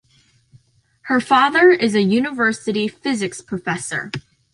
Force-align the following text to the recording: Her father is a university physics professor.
Her 1.03 1.19
father 1.21 1.69
is 1.69 1.93
a 1.93 2.01
university 2.01 2.87
physics 2.87 3.39
professor. 3.39 4.11